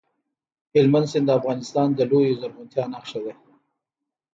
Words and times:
هلمند 0.75 1.07
سیند 1.11 1.25
د 1.27 1.31
افغانستان 1.39 1.87
د 1.93 1.99
لویې 2.09 2.37
زرغونتیا 2.41 2.85
نښه 2.93 3.19
ده. 3.25 3.33